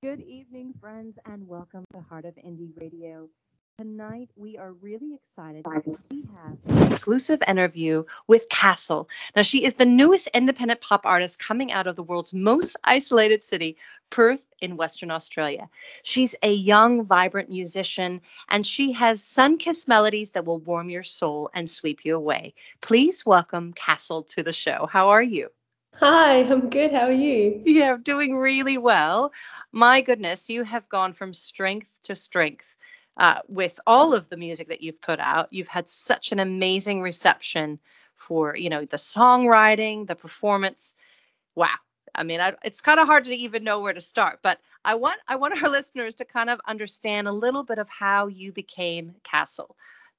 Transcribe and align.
Good 0.00 0.20
evening, 0.20 0.74
friends, 0.80 1.18
and 1.26 1.48
welcome 1.48 1.84
to 1.92 2.00
Heart 2.00 2.26
of 2.26 2.36
Indie 2.36 2.70
Radio. 2.80 3.28
Tonight, 3.80 4.30
we 4.36 4.56
are 4.56 4.72
really 4.74 5.12
excited 5.12 5.64
because 5.64 5.92
we 6.08 6.24
have 6.36 6.56
an 6.68 6.92
exclusive 6.92 7.42
interview 7.48 8.04
with 8.28 8.48
Castle. 8.48 9.08
Now, 9.34 9.42
she 9.42 9.64
is 9.64 9.74
the 9.74 9.84
newest 9.84 10.28
independent 10.28 10.80
pop 10.80 11.04
artist 11.04 11.42
coming 11.42 11.72
out 11.72 11.88
of 11.88 11.96
the 11.96 12.04
world's 12.04 12.32
most 12.32 12.76
isolated 12.84 13.42
city, 13.42 13.76
Perth 14.08 14.46
in 14.60 14.76
Western 14.76 15.10
Australia. 15.10 15.68
She's 16.04 16.36
a 16.44 16.52
young, 16.52 17.04
vibrant 17.04 17.50
musician, 17.50 18.20
and 18.48 18.64
she 18.64 18.92
has 18.92 19.24
sun 19.24 19.58
kissed 19.58 19.88
melodies 19.88 20.30
that 20.32 20.44
will 20.44 20.60
warm 20.60 20.90
your 20.90 21.02
soul 21.02 21.50
and 21.52 21.68
sweep 21.68 22.04
you 22.04 22.14
away. 22.14 22.54
Please 22.80 23.26
welcome 23.26 23.72
Castle 23.72 24.22
to 24.34 24.44
the 24.44 24.52
show. 24.52 24.86
How 24.86 25.08
are 25.08 25.22
you? 25.22 25.50
Hi, 26.00 26.38
I'm 26.44 26.70
good. 26.70 26.92
How 26.92 27.06
are 27.06 27.12
you? 27.12 27.62
Yeah, 27.64 27.92
I'm 27.92 28.02
doing 28.02 28.36
really 28.36 28.78
well. 28.78 29.32
My 29.72 30.00
goodness, 30.00 30.48
you 30.50 30.64
have 30.64 30.88
gone 30.88 31.12
from 31.12 31.34
strength 31.34 31.90
to 32.04 32.16
strength 32.16 32.74
uh, 33.16 33.40
with 33.48 33.78
all 33.86 34.14
of 34.14 34.28
the 34.28 34.36
music 34.36 34.68
that 34.68 34.80
you've 34.80 35.02
put 35.02 35.20
out. 35.20 35.52
You've 35.52 35.68
had 35.68 35.88
such 35.88 36.32
an 36.32 36.38
amazing 36.40 37.02
reception 37.02 37.78
for, 38.16 38.56
you 38.56 38.70
know, 38.70 38.84
the 38.84 38.96
songwriting, 38.96 40.06
the 40.06 40.16
performance. 40.16 40.96
Wow. 41.54 41.76
I 42.14 42.22
mean, 42.24 42.40
I, 42.40 42.54
it's 42.64 42.80
kind 42.80 43.00
of 43.00 43.06
hard 43.06 43.26
to 43.26 43.34
even 43.34 43.64
know 43.64 43.80
where 43.80 43.92
to 43.92 44.00
start, 44.00 44.40
but 44.42 44.58
I 44.84 44.94
want 44.96 45.20
I 45.28 45.36
want 45.36 45.62
our 45.62 45.68
listeners 45.68 46.16
to 46.16 46.24
kind 46.24 46.50
of 46.50 46.60
understand 46.66 47.28
a 47.28 47.32
little 47.32 47.64
bit 47.64 47.78
of 47.78 47.88
how 47.88 48.28
you 48.28 48.52
became 48.52 49.16
Castle, 49.24 49.76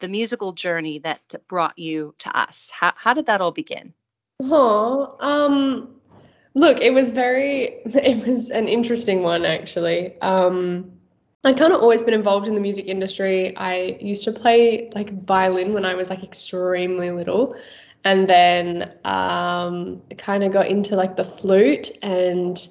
the 0.00 0.08
musical 0.08 0.52
journey 0.52 1.00
that 1.00 1.34
brought 1.48 1.78
you 1.78 2.14
to 2.20 2.38
us. 2.38 2.70
How 2.70 2.92
how 2.96 3.14
did 3.14 3.26
that 3.26 3.40
all 3.40 3.52
begin? 3.52 3.94
Oh, 4.50 5.16
um, 5.20 5.94
look, 6.54 6.80
it 6.80 6.92
was 6.92 7.12
very, 7.12 7.62
it 7.84 8.26
was 8.26 8.50
an 8.50 8.68
interesting 8.68 9.22
one 9.22 9.44
actually. 9.44 10.20
Um, 10.20 10.92
I'd 11.44 11.58
kind 11.58 11.72
of 11.72 11.80
always 11.80 12.02
been 12.02 12.14
involved 12.14 12.46
in 12.46 12.54
the 12.54 12.60
music 12.60 12.86
industry. 12.86 13.56
I 13.56 13.98
used 14.00 14.24
to 14.24 14.32
play 14.32 14.90
like 14.94 15.24
violin 15.24 15.72
when 15.72 15.84
I 15.84 15.94
was 15.94 16.08
like 16.08 16.22
extremely 16.22 17.10
little, 17.10 17.56
and 18.04 18.28
then 18.28 18.92
um, 19.04 20.02
kind 20.18 20.44
of 20.44 20.52
got 20.52 20.68
into 20.68 20.94
like 20.94 21.16
the 21.16 21.24
flute 21.24 21.90
and 22.02 22.68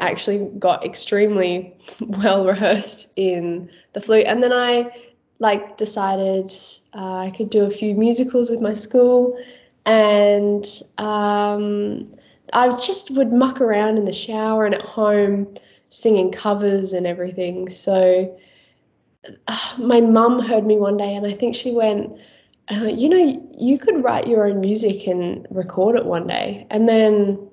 actually 0.00 0.50
got 0.58 0.84
extremely 0.84 1.76
well 2.00 2.46
rehearsed 2.46 3.12
in 3.16 3.70
the 3.92 4.00
flute. 4.00 4.26
And 4.26 4.42
then 4.42 4.52
I 4.52 4.90
like 5.38 5.76
decided 5.76 6.54
uh, 6.94 7.16
I 7.16 7.30
could 7.36 7.50
do 7.50 7.64
a 7.64 7.70
few 7.70 7.94
musicals 7.94 8.48
with 8.48 8.62
my 8.62 8.72
school 8.72 9.38
and 9.86 10.66
um, 10.98 12.12
I 12.52 12.76
just 12.76 13.12
would 13.12 13.32
muck 13.32 13.60
around 13.60 13.96
in 13.96 14.04
the 14.04 14.12
shower 14.12 14.66
and 14.66 14.74
at 14.74 14.82
home 14.82 15.54
singing 15.90 16.32
covers 16.32 16.92
and 16.92 17.06
everything. 17.06 17.68
So 17.70 18.36
uh, 19.46 19.76
my 19.78 20.00
mum 20.00 20.40
heard 20.40 20.66
me 20.66 20.76
one 20.76 20.96
day, 20.96 21.14
and 21.14 21.26
I 21.26 21.32
think 21.32 21.54
she 21.54 21.72
went, 21.72 22.18
uh, 22.70 22.84
"You 22.84 23.08
know, 23.08 23.48
you 23.56 23.78
could 23.78 24.02
write 24.02 24.26
your 24.26 24.46
own 24.46 24.60
music 24.60 25.06
and 25.06 25.46
record 25.50 25.96
it 25.96 26.04
one 26.04 26.26
day." 26.26 26.66
And 26.70 26.88
then 26.88 27.48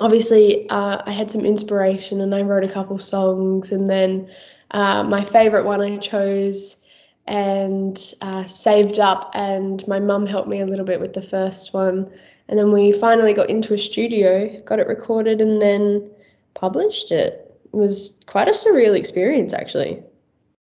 obviously 0.00 0.68
uh, 0.70 1.02
I 1.04 1.12
had 1.12 1.30
some 1.30 1.44
inspiration, 1.44 2.20
and 2.22 2.34
I 2.34 2.40
wrote 2.42 2.64
a 2.64 2.68
couple 2.68 2.98
songs, 2.98 3.70
and 3.70 3.88
then 3.88 4.30
uh, 4.70 5.02
my 5.02 5.22
favorite 5.22 5.66
one 5.66 5.82
I 5.82 5.98
chose 5.98 6.79
and 7.30 8.12
uh, 8.22 8.44
saved 8.44 8.98
up. 8.98 9.30
And 9.34 9.86
my 9.86 10.00
mum 10.00 10.26
helped 10.26 10.48
me 10.48 10.60
a 10.60 10.66
little 10.66 10.84
bit 10.84 11.00
with 11.00 11.14
the 11.14 11.22
first 11.22 11.72
one. 11.72 12.10
And 12.48 12.58
then 12.58 12.72
we 12.72 12.92
finally 12.92 13.32
got 13.32 13.48
into 13.48 13.72
a 13.72 13.78
studio, 13.78 14.60
got 14.62 14.80
it 14.80 14.88
recorded, 14.88 15.40
and 15.40 15.62
then 15.62 16.10
published 16.54 17.12
it. 17.12 17.56
It 17.72 17.76
was 17.76 18.24
quite 18.26 18.48
a 18.48 18.50
surreal 18.50 18.98
experience, 18.98 19.54
actually. 19.54 20.02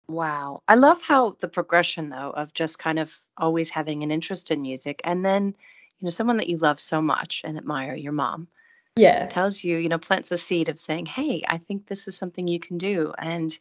Wow. 0.09 0.62
I 0.68 0.76
love 0.76 1.02
how 1.02 1.38
the 1.40 1.48
progression, 1.48 2.09
though, 2.09 2.32
of 2.32 2.54
just 2.54 2.80
kind 2.80 3.00
of 3.00 3.18
always 3.38 3.70
having 3.70 4.03
an 4.03 4.12
interest 4.12 4.52
in 4.52 4.62
music 4.62 5.00
and 5.06 5.24
then, 5.24 5.46
you 5.46 6.06
know, 6.06 6.09
someone 6.09 6.38
that 6.38 6.50
you 6.50 6.58
love 6.58 6.81
so 6.81 7.02
much 7.02 7.44
and 7.46 7.58
admire, 7.58 7.96
your 7.96 8.12
mom, 8.12 8.50
yeah. 8.97 9.28
tells 9.28 9.63
you 9.63 9.78
you 9.78 9.90
know 9.90 9.97
plants 9.97 10.30
the 10.30 10.38
seed 10.38 10.69
of 10.69 10.80
saying 10.80 11.06
hey 11.06 11.44
i 11.47 11.58
think 11.58 11.88
this 11.88 12.08
is 12.08 12.18
something 12.18 12.47
you 12.47 12.59
can 12.59 12.78
do. 12.78 13.13
And 13.18 13.58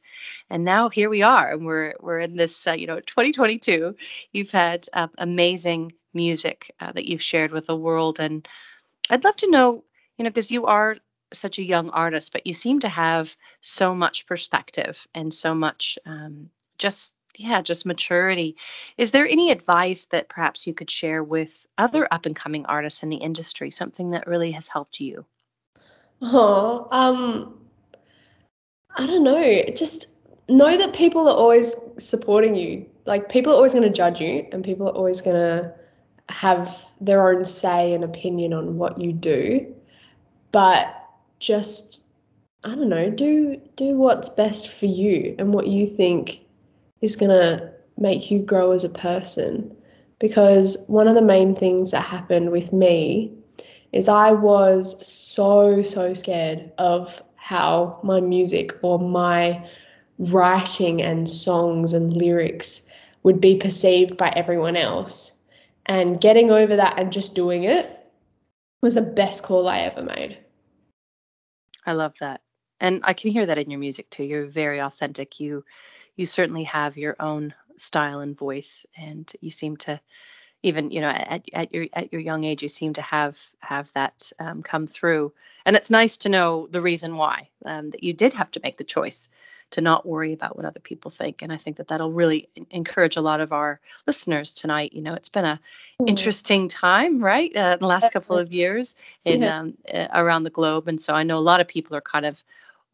and 0.51 0.65
now 0.65 0.89
here 0.89 1.09
we 1.09 1.23
are 1.23 1.53
and 1.53 1.67
we're 1.67 1.95
we're 2.01 2.21
in 2.21 2.37
this 2.37 2.67
uh, 2.67 2.73
you 2.73 2.87
know 2.87 3.01
2022 3.01 3.97
you've 4.33 4.51
had 4.51 4.87
uh, 4.93 5.09
amazing 5.19 5.93
music 6.15 6.75
uh, 6.81 6.93
that 6.93 7.07
you've 7.07 7.23
shared 7.23 7.53
with 7.53 7.67
the 7.67 7.77
world 7.77 8.21
and 8.21 8.49
i'd 9.11 9.25
love 9.25 9.37
to 9.37 9.51
know 9.51 9.85
you 10.17 10.25
know 10.25 10.31
because 10.31 10.51
you 10.51 10.67
are 10.67 10.97
such 11.33 11.59
a 11.59 11.65
young 11.65 11.91
artist 11.91 12.33
but 12.33 12.47
you 12.47 12.55
seem 12.55 12.81
to 12.81 12.89
have 12.89 13.37
so 13.61 13.95
much 13.95 14.27
perspective 14.27 15.07
and 15.15 15.35
so 15.35 15.55
much 15.55 15.99
um, 16.07 16.51
just 16.79 17.16
yeah 17.39 17.63
just 17.63 17.87
maturity. 17.87 18.57
Is 18.97 19.11
there 19.11 19.29
any 19.29 19.51
advice 19.51 20.07
that 20.07 20.29
perhaps 20.29 20.67
you 20.67 20.75
could 20.75 20.91
share 20.91 21.23
with 21.23 21.67
other 21.79 22.07
up 22.11 22.27
and 22.27 22.37
coming 22.37 22.67
artists 22.67 23.03
in 23.03 23.09
the 23.09 23.17
industry 23.17 23.71
something 23.71 24.11
that 24.11 24.27
really 24.27 24.53
has 24.53 24.69
helped 24.69 25.01
you? 25.01 25.25
Oh 26.23 26.89
um 26.91 27.59
i 28.97 29.07
don't 29.07 29.25
know. 29.25 29.63
Just 29.75 30.15
know 30.49 30.77
that 30.77 30.95
people 30.95 31.29
are 31.29 31.37
always 31.37 31.77
supporting 31.99 32.55
you. 32.55 32.87
Like 33.05 33.29
people 33.29 33.53
are 33.53 33.57
always 33.57 33.73
going 33.73 33.85
to 33.85 33.91
judge 33.91 34.21
you 34.21 34.47
and 34.53 34.65
people 34.65 34.89
are 34.89 34.95
always 34.95 35.21
going 35.21 35.37
to 35.37 35.75
have 36.29 36.85
their 37.01 37.29
own 37.29 37.45
say 37.45 37.93
and 37.93 38.03
opinion 38.03 38.53
on 38.53 38.77
what 38.77 39.01
you 39.01 39.13
do. 39.13 39.75
But 40.53 40.95
just 41.39 42.01
i 42.65 42.75
don't 42.75 42.89
know 42.89 43.11
do 43.11 43.61
do 43.77 43.95
what's 43.95 44.29
best 44.31 44.69
for 44.69 44.87
you 44.87 45.35
and 45.39 45.53
what 45.53 45.67
you 45.67 45.87
think 45.87 46.41
is 47.01 47.17
going 47.17 47.31
to 47.31 47.73
make 47.99 48.31
you 48.31 48.43
grow 48.43 48.73
as 48.73 48.85
a 48.85 48.89
person. 48.89 49.75
Because 50.19 50.85
one 50.89 51.09
of 51.09 51.15
the 51.15 51.23
main 51.23 51.55
things 51.55 51.91
that 51.91 52.05
happened 52.05 52.51
with 52.51 52.73
me 52.73 53.33
is 53.93 54.09
I 54.09 54.33
was 54.33 55.07
so, 55.07 55.83
so 55.83 56.15
scared 56.15 56.73
of 56.79 57.23
how 57.37 58.01
my 58.03 58.21
music 58.21 58.73
or 58.83 58.99
my 58.99 59.69
writing 60.19 61.03
and 61.03 61.29
songs 61.29 61.93
and 61.93 62.17
lyrics 62.17 62.91
would 63.23 63.41
be 63.41 63.57
perceived 63.57 64.17
by 64.17 64.31
everyone 64.31 64.77
else. 64.77 65.39
And 65.87 66.21
getting 66.21 66.51
over 66.51 66.77
that 66.77 66.99
and 66.99 67.13
just 67.13 67.35
doing 67.35 67.65
it 67.65 67.87
was 68.83 68.95
the 68.95 69.03
best 69.03 69.43
call 69.43 69.69
I 69.69 69.81
ever 69.81 70.03
made. 70.03 70.39
I 71.85 71.93
love 71.93 72.15
that. 72.21 72.41
And 72.81 73.01
I 73.05 73.15
can 73.15 73.31
hear 73.31 73.47
that 73.47 73.59
in 73.59 73.71
your 73.71 73.81
music 73.81 74.11
too. 74.11 74.25
You're 74.25 74.47
very 74.47 74.81
authentic. 74.81 75.41
You 75.41 75.65
you 76.17 76.27
certainly 76.27 76.65
have 76.65 76.97
your 76.97 77.17
own 77.21 77.55
style 77.77 78.21
and 78.21 78.37
voice 78.37 78.87
and 78.97 79.31
you 79.41 79.51
seem 79.51 79.77
to 79.77 80.01
even 80.67 80.91
you 80.91 81.01
know 81.01 81.09
at, 81.09 81.47
at 81.53 81.75
your 81.75 81.87
at 81.93 82.13
your 82.13 82.21
young 82.21 82.45
age 82.45 82.63
you 82.63 82.69
seem 82.69 82.95
to 82.95 83.03
have 83.03 83.39
have 83.61 83.93
that 83.95 84.33
um, 84.39 84.63
come 84.63 84.87
through. 84.87 85.33
And 85.65 85.75
it's 85.75 85.91
nice 85.91 86.19
to 86.19 86.29
know 86.29 86.69
the 86.71 86.81
reason 86.81 87.17
why 87.17 87.49
um, 87.65 87.91
that 87.91 88.05
you 88.05 88.13
did 88.13 88.35
have 88.35 88.51
to 88.53 88.61
make 88.63 88.77
the 88.77 88.85
choice 88.85 89.29
to 89.71 89.81
not 89.81 90.07
worry 90.07 90.33
about 90.33 90.57
what 90.57 90.65
other 90.65 90.79
people 90.79 91.11
think. 91.11 91.43
And 91.43 91.53
i 91.53 91.57
think 91.57 91.79
that 91.79 91.89
that'll 91.89 92.13
really 92.13 92.49
encourage 92.71 93.17
a 93.17 93.21
lot 93.21 93.41
of 93.41 93.53
our 93.53 93.81
listeners 94.07 94.55
tonight. 94.55 94.93
You 94.93 95.03
know 95.03 95.15
it's 95.15 95.29
been 95.29 95.45
a 95.45 95.61
mm. 96.01 96.09
interesting 96.09 96.69
time 96.69 97.23
right? 97.23 97.55
Uh, 97.55 97.77
the 97.77 97.87
last 97.87 98.13
couple 98.13 98.39
of 98.39 98.53
years 98.53 98.97
in 99.25 99.43
um, 99.45 99.77
uh, 99.93 100.09
around 100.13 100.45
the 100.45 100.51
globe. 100.51 100.89
And 100.89 101.01
so 101.01 101.15
i 101.15 101.23
know 101.23 101.39
a 101.39 101.49
lot 101.51 101.61
of 101.61 101.69
people 101.69 101.97
are 101.97 102.03
kind 102.03 102.27
of 102.27 102.43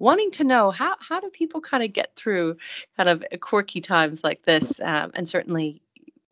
wanting 0.02 0.32
to 0.32 0.42
know 0.42 0.72
how 0.72 0.96
how 0.98 1.20
do 1.20 1.30
people 1.30 1.60
kind 1.60 1.84
of 1.84 1.92
get 1.92 2.16
through 2.16 2.56
kind 2.96 3.08
of 3.08 3.24
quirky 3.40 3.80
times 3.80 4.24
like 4.24 4.42
this, 4.42 4.80
um, 4.80 5.12
and 5.14 5.28
certainly 5.28 5.80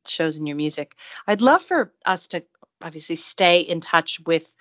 shows 0.07 0.37
in 0.37 0.47
your 0.47 0.57
music. 0.57 0.95
I'd 1.27 1.43
love 1.43 1.63
for 1.63 1.93
us 2.05 2.29
to 2.29 2.45
obviously 2.83 3.17
stay 3.17 3.61
in 3.61 3.81
touch 3.81 4.21
with 4.27 4.53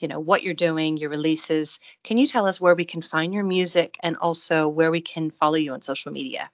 you 0.00 0.08
know 0.08 0.18
what 0.18 0.42
you're 0.42 0.54
doing 0.54 0.96
your 0.96 1.08
releases 1.08 1.78
can 2.02 2.16
you 2.16 2.26
tell 2.26 2.46
us 2.46 2.60
where 2.60 2.74
we 2.74 2.84
can 2.84 3.00
find 3.00 3.32
your 3.32 3.44
music 3.44 3.96
and 4.02 4.16
also 4.16 4.66
where 4.66 4.90
we 4.90 5.00
can 5.00 5.30
follow 5.30 5.54
you 5.54 5.72
on 5.72 5.82
social 5.82 6.10
media 6.10 6.50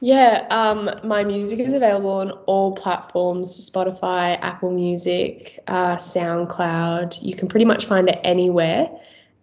yeah 0.00 0.46
um, 0.50 0.88
my 1.02 1.24
music 1.24 1.58
is 1.58 1.74
available 1.74 2.10
on 2.10 2.30
all 2.46 2.72
platforms 2.76 3.68
spotify 3.68 4.38
apple 4.40 4.70
music 4.70 5.58
uh, 5.66 5.96
soundcloud 5.96 7.20
you 7.20 7.34
can 7.34 7.48
pretty 7.48 7.66
much 7.66 7.86
find 7.86 8.08
it 8.08 8.18
anywhere 8.22 8.88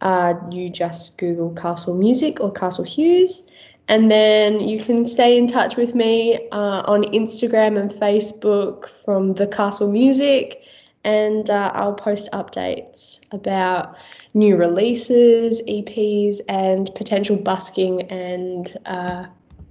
uh, 0.02 0.34
you 0.50 0.70
just 0.70 1.18
Google 1.18 1.54
Castle 1.54 1.96
Music 1.96 2.40
or 2.42 2.52
Castle 2.52 2.84
Hughes. 2.84 3.50
And 3.88 4.10
then 4.10 4.60
you 4.62 4.84
can 4.84 5.06
stay 5.06 5.38
in 5.38 5.48
touch 5.48 5.76
with 5.76 5.96
me 5.96 6.50
uh, 6.52 6.84
on 6.86 7.04
Instagram 7.04 7.80
and 7.80 7.92
Facebook 7.92 8.90
from 9.04 9.34
the 9.34 9.48
Castle 9.48 9.92
Music. 9.92 10.62
And 11.04 11.50
uh, 11.50 11.72
I'll 11.74 11.96
post 11.96 12.32
updates 12.32 13.26
about 13.34 13.98
new 14.34 14.56
releases, 14.56 15.62
EPs, 15.68 16.38
and 16.48 16.94
potential 16.96 17.36
busking 17.36 18.04
and 18.04 18.78
uh, 18.86 19.26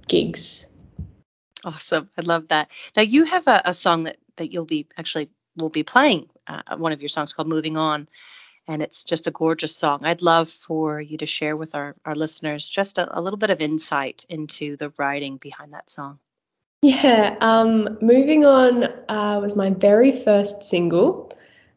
gigs. 0.07 0.71
Awesome. 1.63 2.09
I 2.17 2.21
love 2.21 2.49
that. 2.49 2.69
Now, 2.95 3.03
you 3.03 3.23
have 3.25 3.47
a, 3.47 3.61
a 3.65 3.73
song 3.73 4.03
that, 4.03 4.17
that 4.35 4.51
you'll 4.51 4.65
be 4.65 4.87
actually 4.97 5.29
will 5.55 5.69
be 5.69 5.83
playing 5.83 6.29
uh, 6.47 6.77
one 6.77 6.91
of 6.91 7.01
your 7.01 7.09
songs 7.09 7.33
called 7.33 7.47
Moving 7.47 7.77
On 7.77 8.07
and 8.71 8.81
it's 8.81 9.03
just 9.03 9.27
a 9.27 9.31
gorgeous 9.31 9.75
song. 9.75 9.99
I'd 10.03 10.21
love 10.21 10.49
for 10.49 11.01
you 11.01 11.17
to 11.17 11.25
share 11.25 11.57
with 11.57 11.75
our, 11.75 11.93
our 12.05 12.15
listeners 12.15 12.69
just 12.69 12.97
a, 12.97 13.19
a 13.19 13.19
little 13.19 13.37
bit 13.37 13.49
of 13.49 13.59
insight 13.59 14.25
into 14.29 14.77
the 14.77 14.93
writing 14.97 15.35
behind 15.35 15.73
that 15.73 15.89
song. 15.89 16.19
Yeah, 16.81 17.35
um, 17.41 17.97
moving 18.01 18.45
on 18.45 18.85
uh, 19.09 19.39
was 19.41 19.57
my 19.57 19.71
very 19.71 20.13
first 20.13 20.63
single, 20.63 21.33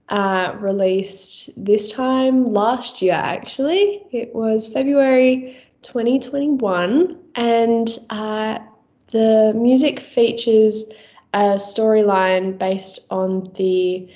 uh, 0.08 0.55
released 0.61 1.62
this 1.62 1.88
time 1.88 2.44
last 2.44 3.02
year, 3.02 3.14
actually. 3.14 4.06
It 4.12 4.32
was 4.32 4.69
February 4.69 5.58
2021, 5.82 7.19
and 7.35 7.88
uh, 8.08 8.61
the 9.08 9.52
music 9.56 9.99
features 9.99 10.93
a 11.32 11.56
storyline 11.56 12.56
based 12.56 13.00
on 13.11 13.50
the 13.56 14.08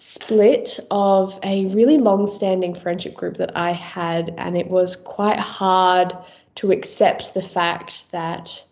split 0.00 0.80
of 0.90 1.38
a 1.42 1.66
really 1.66 1.98
long 1.98 2.26
standing 2.26 2.74
friendship 2.74 3.14
group 3.14 3.36
that 3.36 3.54
I 3.56 3.72
had, 3.72 4.34
and 4.38 4.56
it 4.56 4.68
was 4.68 4.96
quite 4.96 5.38
hard 5.38 6.16
to 6.56 6.72
accept 6.72 7.34
the 7.34 7.42
fact 7.42 8.10
that 8.10 8.62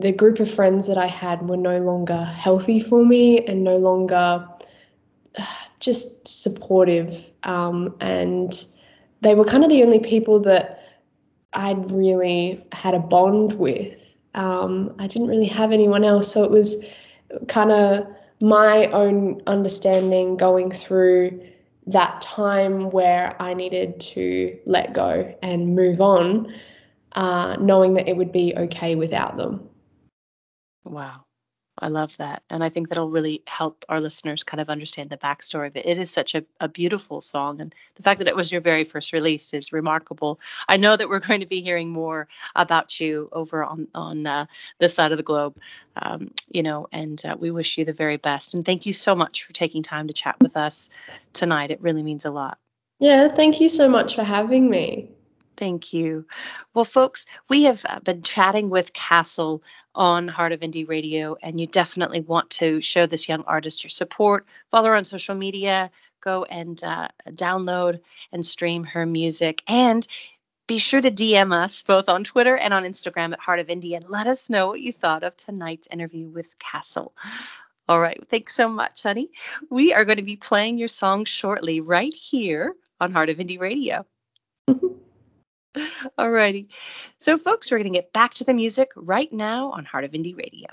the 0.00 0.12
group 0.12 0.40
of 0.40 0.50
friends 0.50 0.88
that 0.88 0.98
I 0.98 1.06
had 1.06 1.48
were 1.48 1.56
no 1.56 1.78
longer 1.78 2.24
healthy 2.24 2.80
for 2.80 3.04
me 3.04 3.44
and 3.46 3.62
no 3.62 3.76
longer 3.76 4.48
just 5.80 6.26
supportive. 6.26 7.30
Um, 7.44 7.94
and 8.00 8.64
they 9.20 9.36
were 9.36 9.44
kind 9.44 9.62
of 9.62 9.70
the 9.70 9.84
only 9.84 10.00
people 10.00 10.40
that 10.40 10.82
I'd 11.52 11.90
really 11.90 12.64
had 12.72 12.94
a 12.94 13.00
bond 13.00 13.54
with. 13.54 14.16
Um, 14.34 14.94
I 14.98 15.06
didn't 15.06 15.28
really 15.28 15.46
have 15.46 15.72
anyone 15.72 16.04
else. 16.04 16.32
So 16.32 16.42
it 16.42 16.50
was 16.50 16.84
kind 17.46 17.70
of 17.70 18.06
my 18.40 18.86
own 18.86 19.42
understanding 19.46 20.36
going 20.36 20.70
through 20.70 21.42
that 21.86 22.20
time 22.20 22.90
where 22.90 23.40
I 23.40 23.54
needed 23.54 24.00
to 24.00 24.58
let 24.66 24.92
go 24.92 25.34
and 25.42 25.74
move 25.74 26.00
on, 26.00 26.52
uh, 27.12 27.56
knowing 27.58 27.94
that 27.94 28.08
it 28.08 28.16
would 28.16 28.32
be 28.32 28.54
okay 28.56 28.94
without 28.94 29.36
them. 29.36 29.68
Wow. 30.84 31.24
I 31.80 31.88
love 31.88 32.16
that. 32.18 32.42
And 32.50 32.62
I 32.62 32.68
think 32.68 32.88
that'll 32.88 33.10
really 33.10 33.42
help 33.46 33.84
our 33.88 34.00
listeners 34.00 34.44
kind 34.44 34.60
of 34.60 34.68
understand 34.68 35.10
the 35.10 35.16
backstory 35.16 35.68
of 35.68 35.76
it. 35.76 35.86
It 35.86 35.98
is 35.98 36.10
such 36.10 36.34
a, 36.34 36.44
a 36.60 36.68
beautiful 36.68 37.20
song. 37.20 37.60
And 37.60 37.74
the 37.96 38.02
fact 38.02 38.18
that 38.18 38.28
it 38.28 38.36
was 38.36 38.50
your 38.50 38.60
very 38.60 38.84
first 38.84 39.12
release 39.12 39.54
is 39.54 39.72
remarkable. 39.72 40.40
I 40.68 40.76
know 40.76 40.96
that 40.96 41.08
we're 41.08 41.20
going 41.26 41.40
to 41.40 41.46
be 41.46 41.60
hearing 41.60 41.90
more 41.90 42.28
about 42.54 42.98
you 43.00 43.28
over 43.32 43.64
on, 43.64 43.88
on 43.94 44.26
uh, 44.26 44.46
this 44.78 44.94
side 44.94 45.12
of 45.12 45.18
the 45.18 45.24
globe, 45.24 45.56
um, 45.96 46.32
you 46.50 46.62
know, 46.62 46.88
and 46.92 47.24
uh, 47.24 47.36
we 47.38 47.50
wish 47.50 47.78
you 47.78 47.84
the 47.84 47.92
very 47.92 48.16
best. 48.16 48.54
And 48.54 48.64
thank 48.64 48.86
you 48.86 48.92
so 48.92 49.14
much 49.14 49.44
for 49.44 49.52
taking 49.52 49.82
time 49.82 50.08
to 50.08 50.14
chat 50.14 50.36
with 50.40 50.56
us 50.56 50.90
tonight. 51.32 51.70
It 51.70 51.80
really 51.80 52.02
means 52.02 52.24
a 52.24 52.30
lot. 52.30 52.58
Yeah, 52.98 53.28
thank 53.28 53.60
you 53.60 53.68
so 53.68 53.88
much 53.88 54.16
for 54.16 54.24
having 54.24 54.68
me. 54.68 55.10
Thank 55.58 55.92
you. 55.92 56.24
Well, 56.72 56.84
folks, 56.84 57.26
we 57.48 57.64
have 57.64 57.84
uh, 57.84 57.98
been 57.98 58.22
chatting 58.22 58.70
with 58.70 58.92
Castle 58.92 59.64
on 59.92 60.28
Heart 60.28 60.52
of 60.52 60.60
Indie 60.60 60.88
Radio, 60.88 61.36
and 61.42 61.60
you 61.60 61.66
definitely 61.66 62.20
want 62.20 62.50
to 62.50 62.80
show 62.80 63.06
this 63.06 63.28
young 63.28 63.42
artist 63.42 63.82
your 63.82 63.90
support. 63.90 64.46
Follow 64.70 64.90
her 64.90 64.94
on 64.94 65.04
social 65.04 65.34
media, 65.34 65.90
go 66.20 66.44
and 66.44 66.80
uh, 66.84 67.08
download 67.30 67.98
and 68.30 68.46
stream 68.46 68.84
her 68.84 69.04
music, 69.04 69.64
and 69.66 70.06
be 70.68 70.78
sure 70.78 71.00
to 71.00 71.10
DM 71.10 71.52
us 71.52 71.82
both 71.82 72.08
on 72.08 72.22
Twitter 72.22 72.56
and 72.56 72.72
on 72.72 72.84
Instagram 72.84 73.32
at 73.32 73.40
Heart 73.40 73.58
of 73.58 73.66
Indie 73.66 73.96
and 73.96 74.08
let 74.08 74.28
us 74.28 74.48
know 74.48 74.68
what 74.68 74.80
you 74.80 74.92
thought 74.92 75.24
of 75.24 75.36
tonight's 75.36 75.88
interview 75.88 76.28
with 76.28 76.56
Castle. 76.60 77.12
All 77.88 78.00
right, 78.00 78.24
thanks 78.28 78.54
so 78.54 78.68
much, 78.68 79.02
honey. 79.02 79.30
We 79.70 79.92
are 79.92 80.04
going 80.04 80.18
to 80.18 80.22
be 80.22 80.36
playing 80.36 80.78
your 80.78 80.86
song 80.86 81.24
shortly 81.24 81.80
right 81.80 82.14
here 82.14 82.74
on 83.00 83.10
Heart 83.10 83.30
of 83.30 83.38
Indie 83.38 83.58
Radio. 83.58 84.06
Alrighty. 86.18 86.68
So, 87.18 87.38
folks, 87.38 87.70
we're 87.70 87.78
going 87.78 87.92
to 87.92 87.98
get 87.98 88.12
back 88.12 88.34
to 88.34 88.44
the 88.44 88.54
music 88.54 88.90
right 88.96 89.32
now 89.32 89.72
on 89.72 89.84
Heart 89.84 90.04
of 90.04 90.12
Indie 90.12 90.36
Radio. 90.36 90.68